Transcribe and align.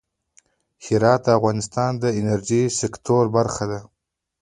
هرات 0.85 1.21
د 1.25 1.27
افغانستان 1.37 1.91
د 2.03 2.05
انرژۍ 2.19 2.63
سکتور 2.81 3.23
برخه 3.37 3.65
ده. 3.71 3.79